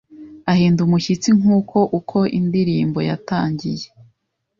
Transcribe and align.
ahinda 0.51 0.79
umushyitsi 0.83 1.29
Nguko 1.37 1.79
uko 1.99 2.17
Indirimbo 2.39 2.99
yatangiye 3.09 3.87